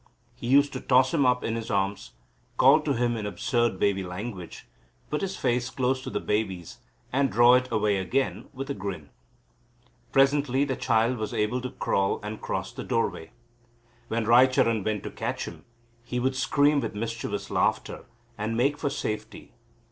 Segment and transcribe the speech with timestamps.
[0.33, 2.13] He used to toss him up in his arms,
[2.57, 4.65] call to him in absurd baby language,
[5.11, 6.79] put his face close to the baby's
[7.13, 9.11] and draw it away again with a grin.
[10.11, 13.29] Presently the child was able to crawl and cross the doorway.
[14.07, 15.65] When Raicharan went to catch him,
[16.03, 18.05] he would scream with mischievous laughter
[18.39, 19.51] and make for safety.